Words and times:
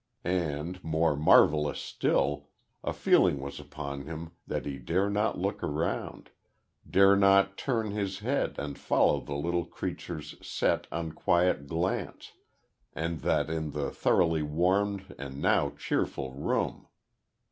And, 0.23 0.83
more 0.83 1.15
marvellous 1.15 1.79
still, 1.79 2.49
a 2.83 2.91
feeling 2.91 3.39
was 3.39 3.59
upon 3.59 4.05
him 4.07 4.31
that 4.47 4.65
he 4.65 4.79
dare 4.79 5.11
not 5.11 5.37
look 5.37 5.59
round, 5.61 6.31
dare 6.89 7.15
not 7.15 7.55
turn 7.55 7.91
his 7.91 8.17
head 8.17 8.55
and 8.57 8.79
follow 8.79 9.19
the 9.19 9.35
little 9.35 9.63
creature's 9.65 10.33
set, 10.43 10.87
unquiet 10.91 11.67
glance 11.67 12.31
and 12.93 13.19
that 13.19 13.51
in 13.51 13.73
the 13.73 13.91
thoroughly 13.91 14.41
warmed 14.41 15.13
and 15.19 15.39
now 15.39 15.69
cheerful 15.77 16.31
room. 16.31 16.87